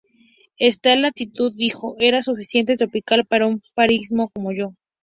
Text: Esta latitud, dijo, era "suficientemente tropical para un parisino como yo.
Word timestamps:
Esta 0.57 0.95
latitud, 0.95 1.53
dijo, 1.55 1.95
era 1.99 2.23
"suficientemente 2.23 2.83
tropical 2.85 3.23
para 3.27 3.45
un 3.45 3.61
parisino 3.75 4.29
como 4.33 4.51
yo. 4.51 4.73